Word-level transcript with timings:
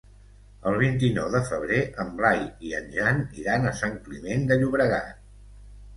El 0.69 0.77
vint-i-nou 0.83 1.27
de 1.35 1.41
febrer 1.49 1.83
en 2.03 2.09
Blai 2.21 2.41
i 2.69 2.73
en 2.79 2.89
Jan 2.97 3.23
iran 3.43 3.69
a 3.69 3.75
Sant 3.83 4.03
Climent 4.09 4.49
de 4.53 4.59
Llobregat. 4.63 5.25